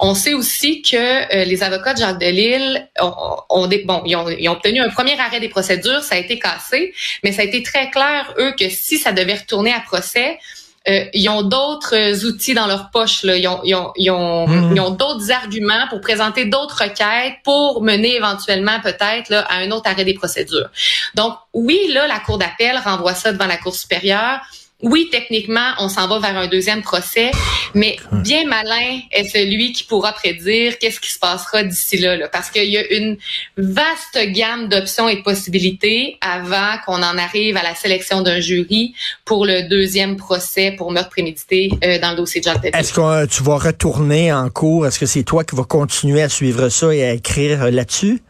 On 0.00 0.14
sait 0.14 0.34
aussi 0.34 0.82
que 0.82 0.96
euh, 0.96 1.44
les 1.44 1.62
avocats 1.62 1.94
de 1.94 1.98
Jacques 1.98 2.20
Delisle 2.20 2.88
ont, 3.00 3.14
ont, 3.48 3.68
bon, 3.84 4.02
ils 4.04 4.16
ont, 4.16 4.28
ils 4.28 4.48
ont, 4.48 4.52
obtenu 4.52 4.80
un 4.80 4.88
premier 4.88 5.18
arrêt 5.18 5.40
des 5.40 5.48
procédures, 5.48 6.02
ça 6.02 6.16
a 6.16 6.18
été 6.18 6.38
cassé, 6.38 6.92
mais 7.22 7.32
ça 7.32 7.42
a 7.42 7.44
été 7.44 7.62
très 7.62 7.90
clair, 7.90 8.34
eux, 8.38 8.52
que 8.58 8.68
si 8.68 8.98
ça 8.98 9.12
devait 9.12 9.34
retourner 9.34 9.72
à 9.72 9.80
procès, 9.80 10.38
euh, 10.86 11.04
ils 11.14 11.28
ont 11.28 11.42
d'autres 11.42 12.26
outils 12.26 12.52
dans 12.52 12.66
leur 12.66 12.90
poche. 12.90 13.22
Là. 13.22 13.36
Ils 13.36 13.48
ont, 13.48 13.60
ils 13.64 13.74
ont, 13.74 13.92
ils 13.96 14.10
ont, 14.10 14.46
hmm. 14.46 14.78
ont 14.78 14.90
d'autres 14.90 15.30
arguments 15.30 15.86
pour 15.88 16.00
présenter 16.00 16.44
d'autres 16.44 16.82
requêtes 16.82 17.36
pour 17.42 17.82
mener 17.82 18.16
éventuellement 18.16 18.78
peut-être 18.80 19.32
à 19.32 19.56
un 19.56 19.70
autre 19.70 19.88
arrêt 19.88 20.04
des 20.04 20.14
procédures. 20.14 20.68
Donc 21.14 21.34
oui, 21.54 21.78
là, 21.92 22.06
la 22.06 22.20
Cour 22.20 22.38
d'appel 22.38 22.78
renvoie 22.84 23.14
ça 23.14 23.32
devant 23.32 23.46
la 23.46 23.56
Cour 23.56 23.74
supérieure 23.74 24.40
oui, 24.84 25.08
techniquement, 25.10 25.72
on 25.78 25.88
s'en 25.88 26.06
va 26.06 26.18
vers 26.18 26.36
un 26.36 26.46
deuxième 26.46 26.82
procès, 26.82 27.30
mais 27.74 27.96
bien 28.12 28.46
malin 28.46 29.00
est 29.10 29.24
celui 29.24 29.72
qui 29.72 29.84
pourra 29.84 30.12
prédire 30.12 30.78
qu'est-ce 30.78 31.00
qui 31.00 31.10
se 31.10 31.18
passera 31.18 31.62
d'ici 31.62 31.96
là, 31.96 32.28
parce 32.28 32.50
qu'il 32.50 32.70
y 32.70 32.76
a 32.76 32.92
une 32.92 33.16
vaste 33.56 34.18
gamme 34.32 34.68
d'options 34.68 35.08
et 35.08 35.16
de 35.16 35.22
possibilités 35.22 36.18
avant 36.20 36.76
qu'on 36.84 37.02
en 37.02 37.16
arrive 37.16 37.56
à 37.56 37.62
la 37.62 37.74
sélection 37.74 38.20
d'un 38.20 38.40
jury 38.40 38.94
pour 39.24 39.46
le 39.46 39.68
deuxième 39.68 40.16
procès 40.16 40.74
pour 40.76 40.92
meurtre 40.92 41.10
prémédité 41.10 41.70
euh, 41.82 41.98
dans 41.98 42.10
le 42.10 42.16
dossier 42.16 42.42
de 42.42 42.44
Jacques 42.44 42.64
Est-ce 42.64 42.92
que 42.92 43.00
euh, 43.00 43.26
tu 43.26 43.42
vas 43.42 43.56
retourner 43.56 44.34
en 44.34 44.50
cours? 44.50 44.86
Est-ce 44.86 44.98
que 44.98 45.06
c'est 45.06 45.22
toi 45.22 45.44
qui 45.44 45.56
vas 45.56 45.64
continuer 45.64 46.20
à 46.20 46.28
suivre 46.28 46.68
ça 46.68 46.94
et 46.94 47.04
à 47.04 47.12
écrire 47.12 47.62
euh, 47.62 47.70
là-dessus? 47.70 48.20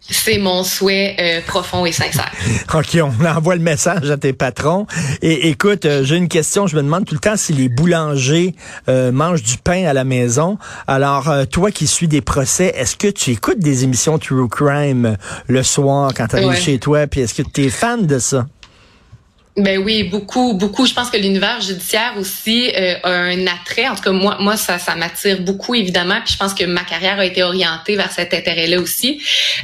C'est 0.00 0.38
mon 0.38 0.64
souhait 0.64 1.16
euh, 1.20 1.40
profond 1.46 1.84
et 1.84 1.92
sincère. 1.92 2.30
OK, 2.74 2.98
on 3.02 3.24
envoie 3.26 3.56
le 3.56 3.62
message 3.62 4.10
à 4.10 4.16
tes 4.16 4.32
patrons. 4.32 4.86
Et 5.20 5.48
écoute, 5.48 5.84
euh, 5.84 6.02
j'ai 6.02 6.16
une 6.16 6.28
question. 6.28 6.66
Je 6.66 6.76
me 6.76 6.82
demande 6.82 7.04
tout 7.04 7.14
le 7.14 7.20
temps 7.20 7.36
si 7.36 7.52
les 7.52 7.68
boulangers 7.68 8.54
euh, 8.88 9.12
mangent 9.12 9.42
du 9.42 9.58
pain 9.58 9.84
à 9.84 9.92
la 9.92 10.04
maison. 10.04 10.56
Alors, 10.86 11.30
toi 11.50 11.70
qui 11.70 11.86
suis 11.86 12.08
des 12.08 12.22
procès, 12.22 12.72
est-ce 12.76 12.96
que 12.96 13.08
tu 13.08 13.32
écoutes 13.32 13.58
des 13.58 13.84
émissions 13.84 14.18
True 14.18 14.48
Crime 14.48 15.16
le 15.46 15.62
soir 15.62 16.12
quand 16.16 16.28
tu 16.28 16.36
arrives 16.36 16.54
chez 16.54 16.78
toi? 16.78 17.06
Puis 17.06 17.20
est-ce 17.20 17.34
que 17.34 17.42
tu 17.42 17.66
es 17.66 17.70
fan 17.70 18.06
de 18.06 18.18
ça? 18.18 18.46
Ben 19.58 19.78
oui, 19.78 20.04
beaucoup, 20.04 20.54
beaucoup. 20.54 20.86
Je 20.86 20.94
pense 20.94 21.10
que 21.10 21.16
l'univers 21.16 21.60
judiciaire 21.60 22.14
aussi 22.16 22.70
euh, 22.76 22.94
a 23.02 23.10
un 23.10 23.46
attrait. 23.48 23.88
En 23.88 23.96
tout 23.96 24.02
cas, 24.02 24.12
moi, 24.12 24.36
moi, 24.40 24.56
ça, 24.56 24.78
ça 24.78 24.94
m'attire 24.94 25.40
beaucoup 25.40 25.74
évidemment. 25.74 26.20
Puis 26.24 26.34
je 26.34 26.38
pense 26.38 26.54
que 26.54 26.64
ma 26.64 26.84
carrière 26.84 27.18
a 27.18 27.24
été 27.24 27.42
orientée 27.42 27.96
vers 27.96 28.12
cet 28.12 28.32
intérêt-là 28.34 28.80
aussi. 28.80 29.20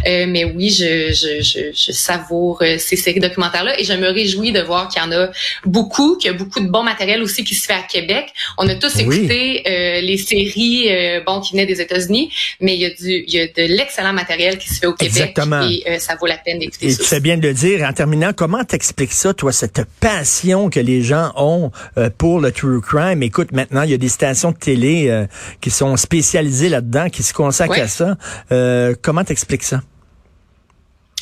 Euh, 0.06 0.26
mais 0.28 0.44
oui, 0.44 0.70
je, 0.70 1.12
je, 1.12 1.42
je, 1.42 1.72
je 1.72 1.92
savoure 1.92 2.58
euh, 2.62 2.76
ces 2.78 2.96
séries 2.96 3.20
documentaires-là 3.20 3.78
et 3.78 3.84
je 3.84 3.92
me 3.92 4.08
réjouis 4.08 4.50
de 4.50 4.60
voir 4.60 4.88
qu'il 4.88 5.00
y 5.00 5.04
en 5.04 5.12
a 5.12 5.28
beaucoup, 5.64 6.16
qu'il 6.16 6.32
y 6.32 6.34
a 6.34 6.36
beaucoup 6.36 6.60
de 6.60 6.68
bon 6.68 6.82
matériel 6.82 7.22
aussi 7.22 7.44
qui 7.44 7.54
se 7.54 7.66
fait 7.66 7.74
à 7.74 7.82
Québec. 7.82 8.26
On 8.58 8.68
a 8.68 8.74
tous 8.74 8.98
écouté 8.98 9.62
les 9.64 10.16
séries, 10.18 10.88
bon, 11.24 11.40
qui 11.40 11.52
venaient 11.52 11.66
des 11.66 11.80
États-Unis, 11.80 12.32
mais 12.60 12.74
il 12.74 12.80
y 12.80 12.86
a 12.86 12.90
du, 12.90 13.24
il 13.26 13.32
y 13.32 13.40
a 13.40 13.46
de 13.46 13.74
l'excellent 13.74 14.12
matériel 14.12 14.58
qui 14.58 14.68
se 14.68 14.80
fait 14.80 14.86
au 14.86 14.94
Québec 14.94 15.34
Exactement. 15.36 15.68
et 15.68 15.98
ça 15.98 16.16
vaut 16.16 16.26
la 16.26 16.36
peine 16.36 16.58
d'écouter. 16.58 16.88
Et 16.88 16.96
tu 16.96 17.04
fais 17.04 17.20
bien 17.20 17.36
de 17.36 17.46
le 17.46 17.54
dire. 17.54 17.82
En 17.82 17.92
terminant, 17.92 18.32
comment 18.32 18.64
t'expliques 18.64 19.12
ça, 19.12 19.34
toi, 19.34 19.52
cette 19.52 19.83
passion 20.00 20.70
que 20.70 20.80
les 20.80 21.02
gens 21.02 21.32
ont 21.36 21.70
euh, 21.98 22.10
pour 22.16 22.40
le 22.40 22.52
true 22.52 22.80
crime. 22.80 23.22
Écoute, 23.22 23.52
maintenant, 23.52 23.82
il 23.82 23.90
y 23.90 23.94
a 23.94 23.98
des 23.98 24.08
stations 24.08 24.52
de 24.52 24.56
télé 24.56 25.08
euh, 25.08 25.26
qui 25.60 25.70
sont 25.70 25.96
spécialisées 25.96 26.68
là-dedans, 26.68 27.08
qui 27.08 27.22
se 27.22 27.32
consacrent 27.32 27.80
à 27.80 27.88
ça. 27.88 28.16
Euh, 28.52 28.94
comment 29.00 29.24
t'expliques 29.24 29.64
ça? 29.64 29.80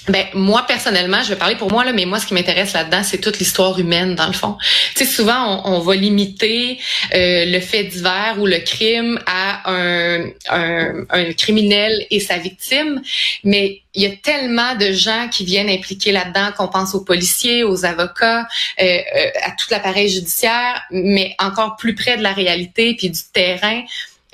Ben 0.08 0.26
moi 0.34 0.64
personnellement, 0.66 1.22
je 1.22 1.28
vais 1.28 1.36
parler 1.36 1.54
pour 1.54 1.70
moi 1.70 1.84
là, 1.84 1.92
mais 1.92 2.06
moi 2.06 2.18
ce 2.18 2.26
qui 2.26 2.34
m'intéresse 2.34 2.72
là-dedans, 2.72 3.04
c'est 3.04 3.18
toute 3.18 3.38
l'histoire 3.38 3.78
humaine 3.78 4.16
dans 4.16 4.26
le 4.26 4.32
fond. 4.32 4.56
Tu 4.96 5.04
sais, 5.04 5.10
souvent 5.10 5.62
on, 5.64 5.78
va 5.78 5.94
limiter 5.94 6.80
euh, 7.14 7.44
le 7.44 7.60
fait 7.60 7.84
divers 7.84 8.36
ou 8.40 8.46
le 8.46 8.58
crime 8.58 9.20
à 9.26 9.70
un, 9.70 10.24
un, 10.50 11.04
un, 11.08 11.32
criminel 11.34 12.04
et 12.10 12.18
sa 12.18 12.38
victime, 12.38 13.00
mais 13.44 13.82
il 13.94 14.02
y 14.02 14.06
a 14.06 14.10
tellement 14.16 14.74
de 14.74 14.90
gens 14.90 15.28
qui 15.30 15.44
viennent 15.44 15.70
impliquer 15.70 16.10
là-dedans, 16.10 16.50
qu'on 16.56 16.68
pense 16.68 16.96
aux 16.96 17.04
policiers, 17.04 17.62
aux 17.62 17.84
avocats, 17.84 18.48
euh, 18.80 18.84
euh, 18.84 19.30
à 19.42 19.52
tout 19.52 19.66
l'appareil 19.70 20.08
judiciaire, 20.08 20.82
mais 20.90 21.36
encore 21.38 21.76
plus 21.76 21.94
près 21.94 22.16
de 22.16 22.22
la 22.24 22.32
réalité 22.32 22.96
puis 22.96 23.08
du 23.08 23.20
terrain. 23.32 23.82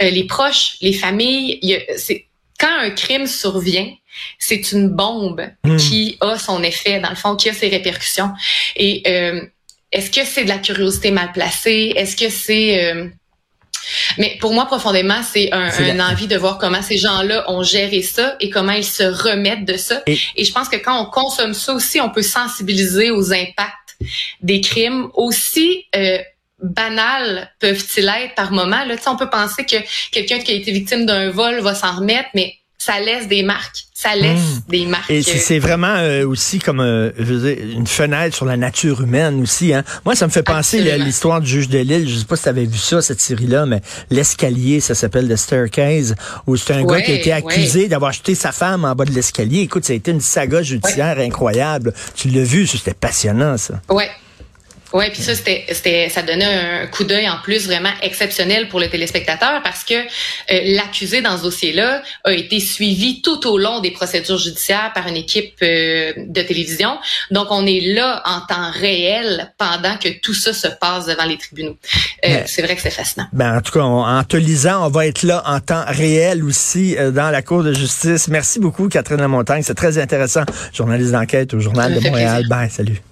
les 0.01 0.25
proches, 0.25 0.77
les 0.81 0.95
familles, 0.95 1.61
c'est 1.99 2.25
quand 2.59 2.79
un 2.81 2.91
crime 2.91 3.27
survient, 3.27 3.91
c'est 4.39 4.73
une 4.73 4.89
bombe 4.89 5.47
hmm. 5.65 5.77
qui 5.77 6.17
a 6.21 6.39
son 6.39 6.63
effet, 6.63 7.01
dans 7.01 7.11
le 7.11 7.17
fond, 7.17 7.37
qui 7.37 7.49
a 7.49 7.53
ses 7.53 7.69
répercussions. 7.69 8.31
Et 8.77 9.03
euh, 9.07 9.41
est-ce 9.93 10.11
que 10.11 10.25
c'est 10.25 10.45
de 10.45 10.49
la 10.49 10.59
curiosité 10.59 11.11
mal 11.11 11.33
placée? 11.33 11.93
Est-ce 11.97 12.17
que 12.17 12.29
c'est... 12.29 12.85
Euh, 12.85 13.09
mais 14.19 14.37
pour 14.41 14.53
moi, 14.53 14.67
profondément, 14.67 15.23
c'est 15.23 15.53
un, 15.53 15.71
une 15.89 16.03
envie 16.03 16.27
de 16.27 16.37
voir 16.37 16.59
comment 16.59 16.83
ces 16.83 16.99
gens-là 16.99 17.51
ont 17.51 17.63
géré 17.63 18.03
ça 18.03 18.37
et 18.41 18.51
comment 18.51 18.73
ils 18.73 18.85
se 18.85 19.03
remettent 19.03 19.65
de 19.65 19.77
ça. 19.77 20.03
Et, 20.07 20.45
je 20.45 20.53
pense 20.53 20.69
que 20.69 20.77
quand 20.77 21.01
on 21.01 21.07
consomme 21.07 21.55
ça 21.55 21.73
aussi, 21.73 22.01
on 22.01 22.11
peut 22.11 22.23
sensibiliser 22.23 23.11
aux 23.11 23.33
impacts 23.33 23.97
des 24.43 24.61
crimes 24.61 25.09
aussi. 25.15 25.87
Euh, 25.97 26.19
banals 26.61 27.51
peuvent-ils 27.61 28.09
être 28.09 28.35
par 28.35 28.53
moment. 28.53 28.85
Là, 28.85 28.97
on 29.07 29.17
peut 29.17 29.31
penser 29.31 29.65
que 29.65 29.77
quelqu'un 30.11 30.39
qui 30.39 30.53
a 30.53 30.55
été 30.55 30.73
victime 30.73 31.07
d'un 31.07 31.31
vol 31.31 31.61
va 31.61 31.75
s'en 31.75 31.97
remettre, 31.97 32.29
mais 32.35 32.55
ça 32.89 33.01
laisse 33.01 33.29
des 33.29 33.43
marques. 33.43 33.85
Ça 33.93 34.15
laisse 34.15 34.41
hmm. 34.41 34.71
des 34.71 34.87
marques. 34.87 35.11
Et 35.11 35.23
c'est 35.23 35.59
vraiment 35.59 35.97
euh, 35.99 36.27
aussi 36.27 36.59
comme 36.59 36.81
euh, 36.81 37.11
je 37.19 37.35
veux 37.35 37.55
dire, 37.55 37.77
une 37.77 37.87
fenêtre 37.87 38.35
sur 38.35 38.47
la 38.47 38.57
nature 38.57 39.03
humaine 39.03 39.43
aussi. 39.43 39.75
Hein. 39.75 39.85
Moi, 40.07 40.15
ça 40.15 40.27
me 40.27 40.31
fait 40.31 40.43
penser 40.43 40.81
l'histoire 40.97 41.41
du 41.41 41.49
juge 41.49 41.69
de 41.69 41.79
Lille. 41.81 42.09
Je 42.09 42.17
sais 42.17 42.25
pas 42.25 42.37
si 42.37 42.45
tu 42.45 42.49
avais 42.49 42.65
vu 42.65 42.79
ça, 42.79 43.03
cette 43.03 43.21
série-là, 43.21 43.67
mais 43.67 43.83
l'escalier, 44.09 44.81
ça 44.81 44.95
s'appelle 44.95 45.29
The 45.29 45.37
Staircase, 45.37 46.15
où 46.47 46.57
c'est 46.57 46.73
un 46.73 46.85
gars 46.85 47.03
qui 47.03 47.11
a 47.11 47.15
été 47.15 47.33
accusé 47.33 47.89
d'avoir 47.89 48.13
jeté 48.13 48.35
sa 48.35 48.53
femme 48.53 48.85
en 48.85 48.95
bas 48.95 49.05
de 49.05 49.13
l'escalier. 49.13 49.61
Écoute, 49.61 49.85
ça 49.85 49.93
a 49.93 49.97
été 49.97 50.11
une 50.11 50.21
saga 50.21 50.63
judiciaire 50.63 51.19
incroyable. 51.19 51.93
Tu 52.15 52.29
l'as 52.29 52.45
vu, 52.45 52.67
c'était 52.67 52.95
passionnant, 52.95 53.59
ça. 53.59 53.81
Ouais. 53.91 54.09
Ouais, 54.93 55.11
puis 55.11 55.21
ça 55.21 55.35
c'était 55.35 55.67
c'était 55.71 56.09
ça 56.09 56.23
donnait 56.23 56.45
un 56.45 56.87
coup 56.87 57.05
d'œil 57.05 57.29
en 57.29 57.39
plus 57.43 57.67
vraiment 57.67 57.91
exceptionnel 58.03 58.69
pour 58.69 58.81
le 58.81 58.89
téléspectateur 58.89 59.61
parce 59.63 59.85
que 59.85 59.95
euh, 59.95 60.61
l'accusé 60.77 61.21
dans 61.21 61.37
ce 61.37 61.43
dossier-là 61.43 62.03
a 62.25 62.33
été 62.33 62.59
suivi 62.59 63.21
tout 63.21 63.47
au 63.47 63.59
long 63.59 63.81
des 63.81 63.91
procédures 63.91 64.39
judiciaires 64.39 64.93
par 64.95 65.07
une 65.07 65.17
équipe 65.17 65.57
euh, 65.63 66.13
de 66.17 66.43
télévision. 66.43 66.99
Donc 67.31 67.49
on 67.51 67.67
est 67.67 67.81
là 67.81 68.23
en 68.25 68.41
temps 68.41 68.71
réel 68.71 69.53
pendant 69.59 69.97
que 69.99 70.09
tout 70.21 70.35
ça 70.35 70.55
se 70.55 70.69
passe 70.69 71.07
devant 71.07 71.25
les 71.25 71.37
tribunaux. 71.37 71.77
Euh, 72.25 72.43
c'est 72.47 72.63
vrai 72.63 72.75
que 72.75 72.83
c'est 72.83 72.91
fascinant. 72.91 73.27
Ben 73.33 73.59
en 73.59 73.61
tout 73.61 73.73
cas, 73.73 73.83
en 73.83 74.25
te 74.25 74.37
lisant, 74.37 74.87
on 74.87 74.89
va 74.89 75.07
être 75.07 75.23
là 75.23 75.43
en 75.45 75.61
temps 75.61 75.85
réel 75.87 76.43
aussi 76.43 76.97
dans 76.97 77.31
la 77.31 77.43
cour 77.43 77.63
de 77.63 77.75
justice. 77.75 78.29
Merci 78.29 78.59
beaucoup 78.59 78.89
Catherine 78.89 79.21
Lamontagne, 79.21 79.63
c'est 79.63 79.75
très 79.75 79.99
intéressant. 79.99 80.45
Journaliste 80.73 81.13
d'enquête 81.13 81.53
au 81.53 81.61
journal 81.61 81.95
de 81.95 82.01
Montréal. 82.01 82.47
Ben 82.49 82.69
salut. 82.71 83.03